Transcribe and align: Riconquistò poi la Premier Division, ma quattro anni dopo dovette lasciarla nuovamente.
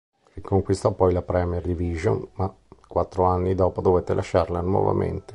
Riconquistò 0.33 0.93
poi 0.95 1.13
la 1.13 1.21
Premier 1.21 1.61
Division, 1.63 2.27
ma 2.33 2.51
quattro 2.87 3.25
anni 3.25 3.53
dopo 3.53 3.81
dovette 3.81 4.15
lasciarla 4.15 4.59
nuovamente. 4.59 5.29